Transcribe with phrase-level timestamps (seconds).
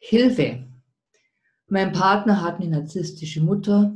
[0.00, 0.64] Hilfe.
[1.66, 3.94] Mein Partner hat eine narzisstische Mutter.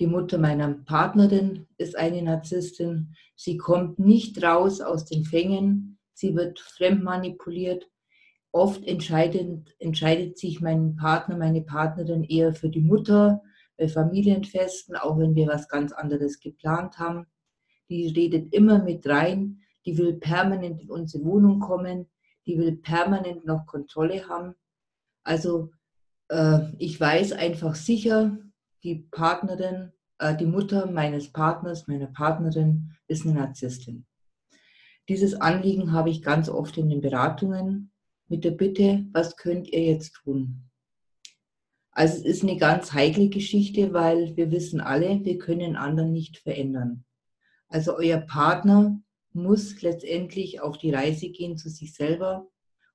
[0.00, 3.14] Die Mutter meiner Partnerin ist eine Narzisstin.
[3.36, 5.98] Sie kommt nicht raus aus den Fängen.
[6.12, 7.88] Sie wird fremd manipuliert.
[8.50, 13.42] Oft entscheidet, entscheidet sich mein Partner, meine Partnerin eher für die Mutter
[13.78, 17.26] bei Familienfesten, auch wenn wir was ganz anderes geplant haben.
[17.88, 19.60] Die redet immer mit rein.
[19.86, 22.10] Die will permanent in unsere Wohnung kommen.
[22.44, 24.56] Die will permanent noch Kontrolle haben.
[25.24, 25.70] Also
[26.28, 28.38] äh, ich weiß einfach sicher,
[28.82, 34.06] die Partnerin, äh, die Mutter meines Partners, meiner Partnerin ist eine Narzisstin.
[35.08, 37.92] Dieses Anliegen habe ich ganz oft in den Beratungen
[38.28, 40.70] mit der Bitte, was könnt ihr jetzt tun?
[41.90, 46.38] Also es ist eine ganz heikle Geschichte, weil wir wissen alle, wir können anderen nicht
[46.38, 47.04] verändern.
[47.68, 49.02] Also euer Partner
[49.34, 52.48] muss letztendlich auf die Reise gehen zu sich selber.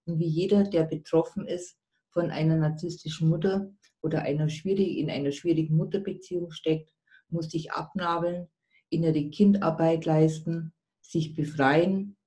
[0.05, 1.77] Und wie jeder, der betroffen ist,
[2.17, 3.71] von einer narzisstischen Mutter
[4.01, 6.91] oder einer schwierig, in einer schwierigen Mutterbeziehung steckt,
[7.29, 8.47] muss sich abnabeln,
[8.89, 12.17] innere Kindarbeit leisten, sich befreien,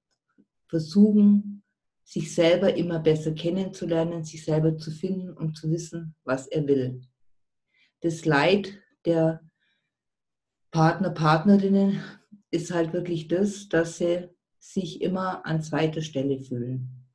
[0.69, 1.65] versuchen,
[2.05, 7.01] sich selber immer besser kennenzulernen, sich selber zu finden und zu wissen, was er will.
[7.99, 9.41] Das Leid der
[10.71, 12.01] Partner, Partnerinnen
[12.53, 14.29] ist halt wirklich das, dass sie
[14.61, 17.09] sich immer an zweiter Stelle fühlen.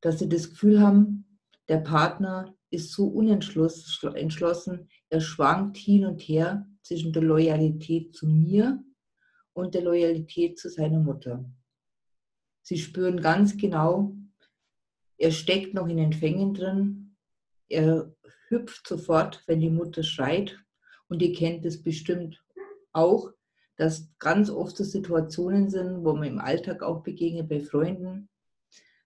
[0.00, 1.26] Dass sie das Gefühl haben,
[1.68, 8.82] der Partner ist so unentschlossen, er schwankt hin und her zwischen der Loyalität zu mir
[9.52, 11.44] und der Loyalität zu seiner Mutter.
[12.62, 14.16] Sie spüren ganz genau,
[15.18, 17.16] er steckt noch in den Fängen drin,
[17.68, 18.14] er
[18.48, 20.58] hüpft sofort, wenn die Mutter schreit
[21.08, 22.42] und ihr kennt es bestimmt
[22.92, 23.30] auch,
[23.76, 28.28] dass ganz oft so Situationen sind, wo man im Alltag auch begegnet bei Freunden,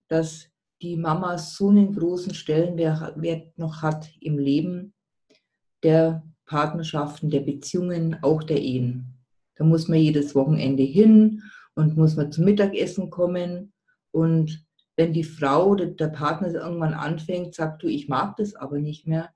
[0.09, 0.49] dass
[0.83, 4.95] die Mama so einen großen Stellenwert noch hat im Leben
[5.83, 9.15] der Partnerschaften, der Beziehungen, auch der Ehen.
[9.57, 11.43] Da muss man jedes Wochenende hin
[11.75, 13.73] und muss man zum Mittagessen kommen.
[14.13, 14.65] Und
[14.97, 19.07] wenn die Frau oder der Partner irgendwann anfängt, sagt du, ich mag das aber nicht
[19.07, 19.31] mehr,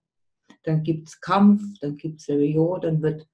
[0.63, 3.27] dann gibt es Kampf, dann gibt es Rebellion, dann wird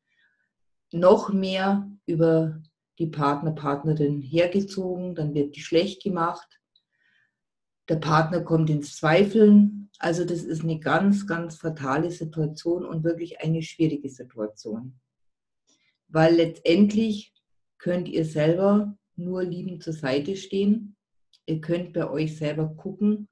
[0.93, 2.63] noch mehr über
[2.99, 6.61] die Partner, Partnerin hergezogen, dann wird die schlecht gemacht
[7.89, 9.91] der Partner kommt ins Zweifeln.
[9.99, 14.99] Also das ist eine ganz, ganz fatale Situation und wirklich eine schwierige Situation.
[16.09, 17.33] Weil letztendlich
[17.79, 20.97] könnt ihr selber nur liebend zur Seite stehen.
[21.47, 23.29] Ihr könnt bei euch selber gucken,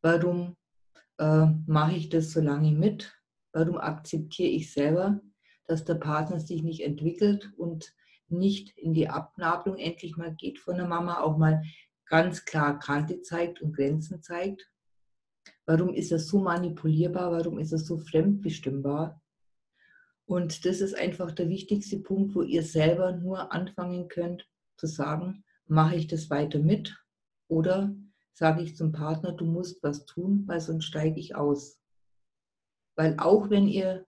[0.00, 0.56] warum
[1.18, 3.12] äh, mache ich das so lange mit?
[3.52, 5.20] Warum akzeptiere ich selber,
[5.66, 7.94] dass der Partner sich nicht entwickelt und
[8.28, 11.62] nicht in die Abnabelung endlich mal geht von der Mama, auch mal
[12.06, 14.70] ganz klar Kante zeigt und Grenzen zeigt?
[15.66, 17.32] Warum ist er so manipulierbar?
[17.32, 19.20] Warum ist er so fremdbestimmbar?
[20.26, 25.44] Und das ist einfach der wichtigste Punkt, wo ihr selber nur anfangen könnt zu sagen,
[25.66, 26.96] mache ich das weiter mit
[27.48, 27.94] oder
[28.32, 31.78] sage ich zum Partner, du musst was tun, weil sonst steige ich aus.
[32.96, 34.06] Weil auch wenn ihr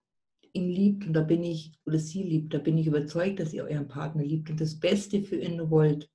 [0.53, 3.65] ihn liebt und da bin ich, oder sie liebt, da bin ich überzeugt, dass ihr
[3.65, 6.09] euren Partner liebt und das Beste für ihn wollt,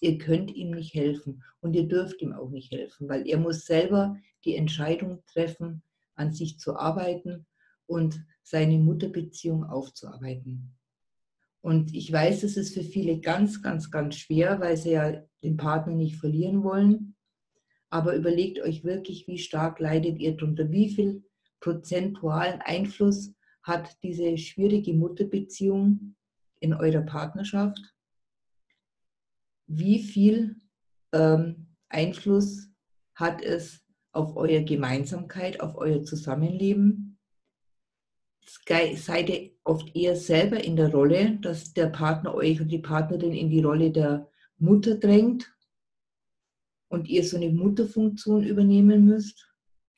[0.00, 3.66] Ihr könnt ihm nicht helfen und ihr dürft ihm auch nicht helfen, weil er muss
[3.66, 5.82] selber die Entscheidung treffen,
[6.14, 7.46] an sich zu arbeiten
[7.86, 10.74] und seine Mutterbeziehung aufzuarbeiten.
[11.60, 15.56] Und ich weiß, es ist für viele ganz, ganz, ganz schwer, weil sie ja den
[15.58, 17.16] Partner nicht verlieren wollen.
[17.90, 21.24] Aber überlegt euch wirklich, wie stark leidet ihr darunter, wie viel
[21.60, 26.14] prozentualen Einfluss hat diese schwierige Mutterbeziehung
[26.60, 27.78] in eurer Partnerschaft
[29.70, 30.56] wie viel
[31.12, 32.68] ähm, Einfluss
[33.14, 37.18] hat es auf eure Gemeinsamkeit, auf euer Zusammenleben?
[38.96, 43.32] Seid ihr oft eher selber in der Rolle, dass der Partner euch und die Partnerin
[43.32, 44.28] in die Rolle der
[44.58, 45.54] Mutter drängt
[46.88, 49.46] und ihr so eine Mutterfunktion übernehmen müsst?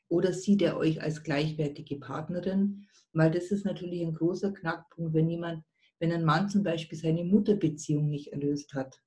[0.09, 2.87] Oder sieht er euch als gleichwertige Partnerin?
[3.15, 5.65] Weil das ist natürlich ein großer Knackpunkt, wenn jemand,
[5.99, 9.01] wenn ein Mann zum Beispiel seine Mutterbeziehung nicht erlöst hat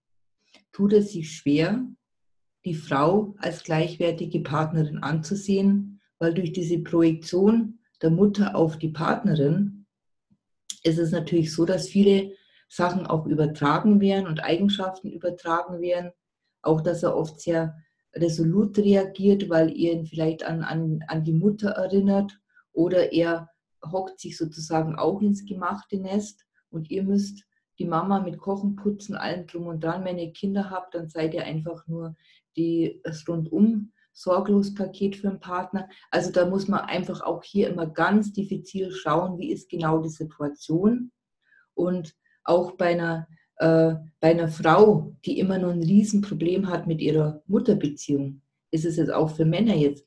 [0.72, 1.86] tut es sich schwer,
[2.66, 9.86] die Frau als gleichwertige Partnerin anzusehen, weil durch diese Projektion der Mutter auf die Partnerin
[10.84, 12.34] ist es natürlich so, dass viele
[12.68, 16.12] Sachen auch übertragen werden und Eigenschaften übertragen werden.
[16.62, 17.76] Auch, dass er oft sehr
[18.14, 22.40] resolut reagiert, weil ihr ihn vielleicht an, an, an die Mutter erinnert
[22.72, 23.50] oder er
[23.92, 27.46] hockt sich sozusagen auch ins gemachte Nest und ihr müsst
[27.80, 30.06] die Mama mit Kochen, Putzen, allem drum und dran.
[30.06, 32.16] Wenn ihr Kinder habt, dann seid ihr einfach nur
[32.56, 35.90] die, das rundum Sorglospaket für einen Partner.
[36.10, 40.10] Also da muss man einfach auch hier immer ganz diffizil schauen, wie ist genau die
[40.10, 41.12] Situation.
[41.74, 43.28] Und auch bei einer,
[43.58, 48.96] äh, bei einer Frau, die immer noch ein Riesenproblem hat mit ihrer Mutterbeziehung, ist es
[48.96, 50.06] jetzt auch für Männer jetzt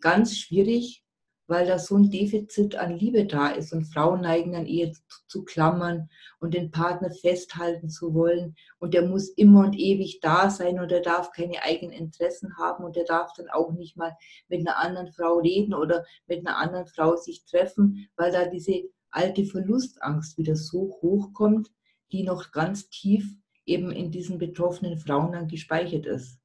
[0.00, 1.04] ganz schwierig,
[1.50, 5.02] weil da so ein Defizit an Liebe da ist und Frauen neigen dann eher zu,
[5.26, 6.08] zu, klammern
[6.38, 10.92] und den Partner festhalten zu wollen und der muss immer und ewig da sein und
[10.92, 14.16] er darf keine eigenen Interessen haben und er darf dann auch nicht mal
[14.48, 18.84] mit einer anderen Frau reden oder mit einer anderen Frau sich treffen, weil da diese
[19.10, 21.68] alte Verlustangst wieder so hoch kommt,
[22.12, 23.26] die noch ganz tief
[23.66, 26.39] eben in diesen betroffenen Frauen dann gespeichert ist.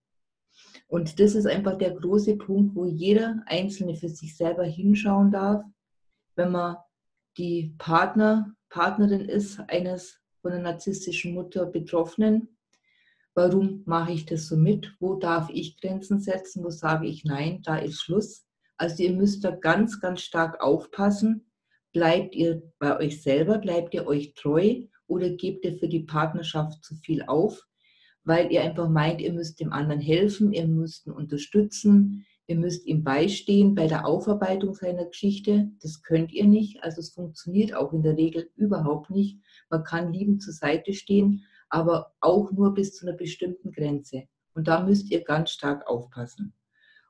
[0.96, 5.62] Und das ist einfach der große Punkt, wo jeder Einzelne für sich selber hinschauen darf,
[6.38, 6.78] wenn man
[7.36, 12.58] die Partner, Partnerin ist eines von einer narzisstischen Mutter Betroffenen.
[13.34, 14.96] Warum mache ich das so mit?
[15.02, 16.64] Wo darf ich Grenzen setzen?
[16.64, 17.62] Wo sage ich nein?
[17.64, 18.46] Da ist Schluss.
[18.78, 21.52] Also ihr müsst da ganz, ganz stark aufpassen.
[21.92, 23.58] Bleibt ihr bei euch selber?
[23.58, 24.84] Bleibt ihr euch treu?
[25.08, 27.68] Oder gebt ihr für die Partnerschaft zu viel auf?
[28.26, 32.86] Weil ihr einfach meint, ihr müsst dem anderen helfen, ihr müsst ihn unterstützen, ihr müsst
[32.86, 35.70] ihm beistehen bei der Aufarbeitung seiner Geschichte.
[35.82, 36.84] Das könnt ihr nicht.
[36.84, 39.40] Also es funktioniert auch in der Regel überhaupt nicht.
[39.70, 44.24] Man kann liebend zur Seite stehen, aber auch nur bis zu einer bestimmten Grenze.
[44.54, 46.54] Und da müsst ihr ganz stark aufpassen.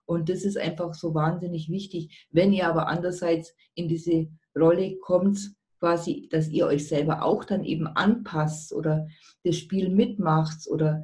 [0.05, 2.27] Und das ist einfach so wahnsinnig wichtig.
[2.29, 4.27] Wenn ihr aber andererseits in diese
[4.57, 9.07] Rolle kommt, quasi, dass ihr euch selber auch dann eben anpasst oder
[9.43, 11.03] das Spiel mitmacht oder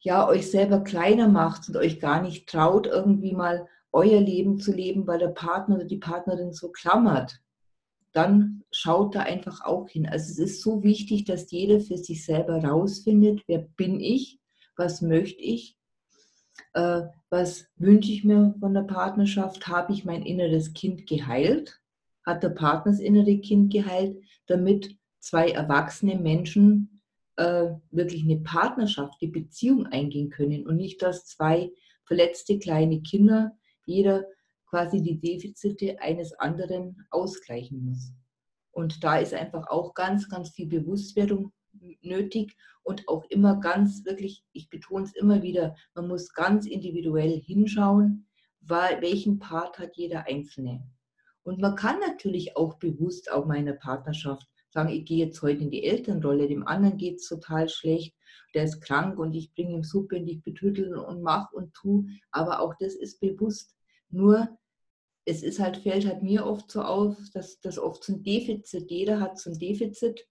[0.00, 4.72] ja, euch selber kleiner macht und euch gar nicht traut, irgendwie mal euer Leben zu
[4.72, 7.38] leben, weil der Partner oder die Partnerin so klammert,
[8.12, 10.08] dann schaut da einfach auch hin.
[10.08, 14.40] Also es ist so wichtig, dass jeder für sich selber rausfindet, wer bin ich,
[14.74, 15.76] was möchte ich,
[16.72, 21.79] äh, was wünsche ich mir von der Partnerschaft, habe ich mein inneres Kind geheilt
[22.30, 24.16] hat der Partner das innere Kind geheilt,
[24.46, 27.02] damit zwei erwachsene Menschen
[27.36, 31.70] äh, wirklich eine Partnerschaft, die Beziehung eingehen können und nicht, dass zwei
[32.04, 33.52] verletzte kleine Kinder
[33.84, 34.24] jeder
[34.66, 38.12] quasi die Defizite eines anderen ausgleichen muss.
[38.72, 41.52] Und da ist einfach auch ganz, ganz viel Bewusstwerdung
[42.02, 47.40] nötig und auch immer ganz wirklich, ich betone es immer wieder, man muss ganz individuell
[47.40, 48.26] hinschauen,
[48.60, 50.82] welchen Part hat jeder Einzelne.
[51.42, 55.70] Und man kann natürlich auch bewusst auch meiner Partnerschaft sagen, ich gehe jetzt heute in
[55.70, 58.14] die Elternrolle, dem anderen geht es total schlecht,
[58.54, 62.06] der ist krank und ich bringe ihm Suppe und ich betüttel und mach und tu.
[62.30, 63.74] Aber auch das ist bewusst.
[64.10, 64.48] Nur
[65.24, 68.90] es ist halt, fällt halt mir oft so auf, dass das oft so ein Defizit,
[68.90, 70.26] jeder hat so ein Defizit,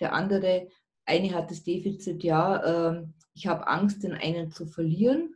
[0.00, 0.68] der andere,
[1.04, 5.34] eine hat das Defizit, ja, äh, ich habe Angst, den einen zu verlieren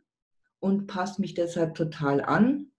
[0.59, 2.71] und passe mich deshalb total an.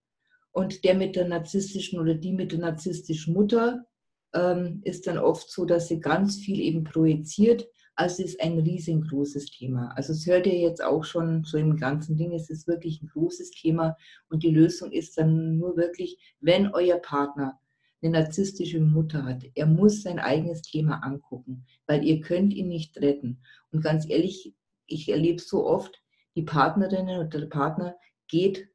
[0.55, 3.85] Und der mit der narzisstischen oder die mit der narzisstischen Mutter
[4.33, 7.67] ähm, ist dann oft so, dass sie ganz viel eben projiziert.
[7.95, 9.89] Also es ist ein riesengroßes Thema.
[9.97, 13.09] Also es hört ihr jetzt auch schon so im ganzen Ding, es ist wirklich ein
[13.09, 13.97] großes Thema
[14.29, 17.59] und die Lösung ist dann nur wirklich, wenn euer Partner
[18.01, 22.95] eine narzisstische Mutter hat, er muss sein eigenes Thema angucken, weil ihr könnt ihn nicht
[23.01, 23.41] retten.
[23.73, 24.53] Und ganz ehrlich,
[24.87, 26.01] ich erlebe so oft,
[26.37, 27.97] die Partnerin oder der Partner
[28.29, 28.69] geht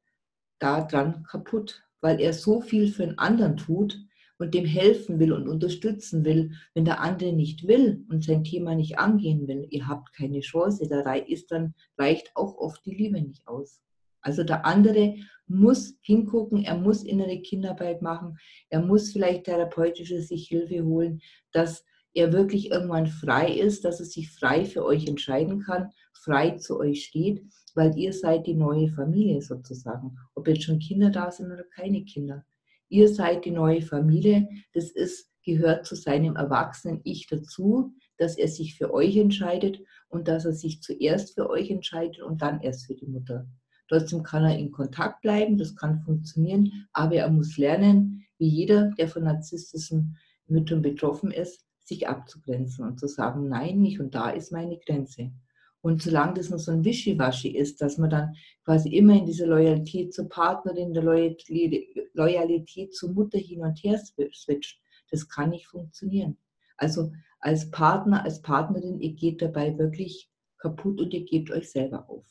[0.60, 3.98] daran kaputt, weil er so viel für einen anderen tut
[4.38, 6.52] und dem helfen will und unterstützen will.
[6.74, 10.88] Wenn der andere nicht will und sein Thema nicht angehen will, ihr habt keine Chance.
[10.88, 13.80] Da ist dann reicht auch oft die Liebe nicht aus.
[14.22, 18.38] Also der andere muss hingucken, er muss innere Kinderarbeit machen,
[18.68, 21.20] er muss vielleicht therapeutische sich Hilfe holen,
[21.52, 26.58] dass er wirklich irgendwann frei ist, dass er sich frei für euch entscheiden kann, frei
[26.58, 27.42] zu euch steht
[27.76, 30.16] weil ihr seid die neue Familie sozusagen.
[30.34, 32.44] Ob jetzt schon Kinder da sind oder keine Kinder.
[32.88, 34.48] Ihr seid die neue Familie.
[34.72, 40.28] Das ist, gehört zu seinem erwachsenen Ich dazu, dass er sich für euch entscheidet und
[40.28, 43.46] dass er sich zuerst für euch entscheidet und dann erst für die Mutter.
[43.88, 48.90] Trotzdem kann er in Kontakt bleiben, das kann funktionieren, aber er muss lernen, wie jeder,
[48.98, 54.30] der von narzisstischen Müttern betroffen ist, sich abzugrenzen und zu sagen, nein, nicht und da
[54.30, 55.32] ist meine Grenze.
[55.82, 58.34] Und solange das noch so ein Wischiwaschi ist, dass man dann
[58.64, 64.80] quasi immer in diese Loyalität zur Partnerin, der Loyalität zur Mutter hin und her switcht,
[65.10, 66.36] das kann nicht funktionieren.
[66.76, 72.08] Also als Partner, als Partnerin, ihr geht dabei wirklich kaputt und ihr gebt euch selber
[72.08, 72.26] auf.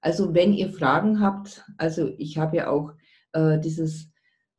[0.00, 2.92] Also wenn ihr Fragen habt, also ich habe ja auch
[3.32, 4.10] äh, dieses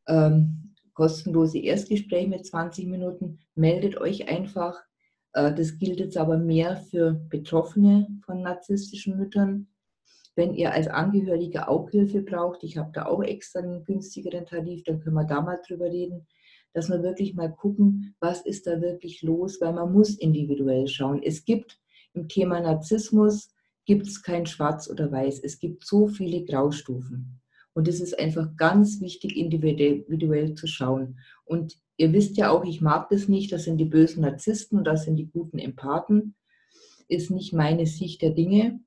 [0.07, 4.75] ähm, kostenlose Erstgespräch mit 20 Minuten, meldet euch einfach.
[5.33, 9.67] Äh, das gilt jetzt aber mehr für Betroffene von narzisstischen Müttern.
[10.33, 14.81] wenn ihr als Angehöriger auch Hilfe braucht, ich habe da auch extra einen günstigeren Tarif,
[14.85, 16.25] dann können wir da mal drüber reden,
[16.73, 21.21] dass wir wirklich mal gucken, was ist da wirklich los, weil man muss individuell schauen.
[21.21, 21.81] Es gibt
[22.13, 23.53] im Thema Narzissmus
[23.85, 25.39] gibt es kein Schwarz oder Weiß.
[25.43, 27.40] Es gibt so viele Graustufen.
[27.73, 31.19] Und es ist einfach ganz wichtig, individuell zu schauen.
[31.45, 34.85] Und ihr wisst ja auch, ich mag das nicht, das sind die bösen Narzissten und
[34.85, 36.35] das sind die guten Empathen.
[37.07, 38.81] Ist nicht meine Sicht der Dinge.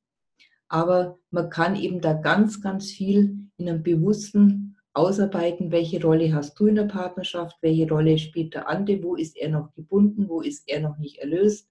[0.68, 6.58] Aber man kann eben da ganz, ganz viel in einem bewussten ausarbeiten, welche Rolle hast
[6.58, 10.40] du in der Partnerschaft, welche Rolle spielt der andere, wo ist er noch gebunden, wo
[10.40, 11.68] ist er noch nicht erlöst,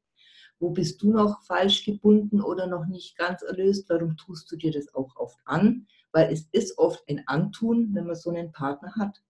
[0.59, 4.71] wo bist du noch falsch gebunden oder noch nicht ganz erlöst, warum tust du dir
[4.71, 8.95] das auch oft an, weil es ist oft ein Antun, wenn man so einen Partner
[8.95, 9.21] hat,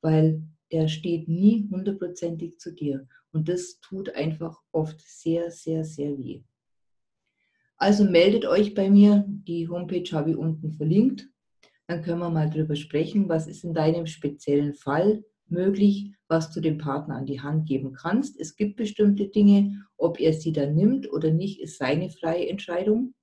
[0.00, 0.42] weil
[0.72, 6.42] der steht nie hundertprozentig zu dir und das tut einfach oft sehr, sehr, sehr weh.
[7.76, 11.28] Also meldet euch bei mir, die Homepage habe ich unten verlinkt.
[11.86, 16.60] Dann können wir mal drüber sprechen, was ist in deinem speziellen Fall möglich, was du
[16.60, 18.40] dem Partner an die Hand geben kannst.
[18.40, 23.14] Es gibt bestimmte Dinge, ob er sie dann nimmt oder nicht, ist seine freie Entscheidung.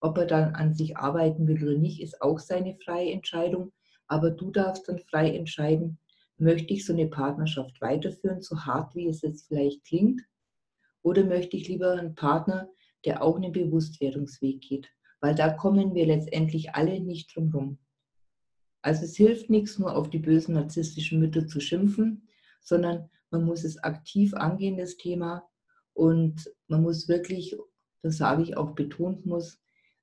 [0.00, 3.72] Ob er dann an sich arbeiten will oder nicht, ist auch seine freie Entscheidung.
[4.06, 5.98] Aber du darfst dann frei entscheiden,
[6.38, 10.22] möchte ich so eine Partnerschaft weiterführen, so hart wie es jetzt vielleicht klingt,
[11.02, 12.68] oder möchte ich lieber einen Partner,
[13.04, 14.88] der auch einen Bewusstwerdungsweg geht,
[15.20, 17.78] weil da kommen wir letztendlich alle nicht drum herum.
[18.82, 22.28] Also es hilft nichts, nur auf die bösen narzisstischen Mütter zu schimpfen,
[22.60, 25.48] sondern man muss es aktiv angehen, das Thema,
[25.94, 27.56] und man muss wirklich,
[28.02, 29.58] das sage ich auch betont muss,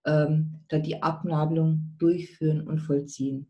[0.06, 3.48] ähm, da die Abnabelung durchführen und vollziehen.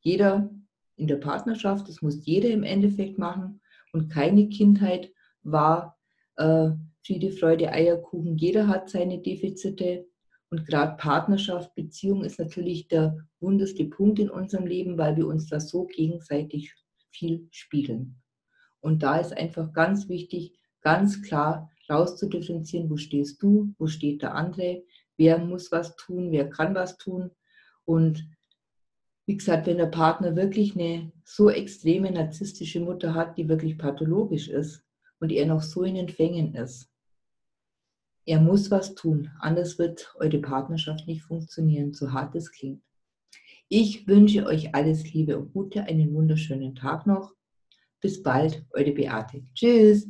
[0.00, 0.50] Jeder
[0.96, 3.60] in der Partnerschaft, das muss jeder im Endeffekt machen
[3.92, 5.10] und keine Kindheit
[5.42, 5.98] war
[6.36, 6.70] äh,
[7.04, 8.36] Friede, Freude, Eierkuchen.
[8.38, 10.06] Jeder hat seine Defizite
[10.50, 15.48] und gerade Partnerschaft, Beziehung ist natürlich der wunderste Punkt in unserem Leben, weil wir uns
[15.48, 16.74] da so gegenseitig
[17.10, 18.16] viel spiegeln.
[18.80, 24.34] Und da ist einfach ganz wichtig, ganz klar rauszudifferenzieren, wo stehst du, wo steht der
[24.34, 24.82] andere,
[25.16, 27.30] wer muss was tun, wer kann was tun.
[27.84, 28.28] Und
[29.26, 34.48] wie gesagt, wenn der Partner wirklich eine so extreme narzisstische Mutter hat, die wirklich pathologisch
[34.48, 34.84] ist
[35.20, 36.90] und er noch so in den Fängen ist,
[38.26, 42.82] er muss was tun, anders wird eure Partnerschaft nicht funktionieren, so hart es klingt.
[43.68, 47.34] Ich wünsche euch alles Liebe und Gute, einen wunderschönen Tag noch.
[48.00, 49.42] Bis bald, eure Beate.
[49.54, 50.08] Tschüss.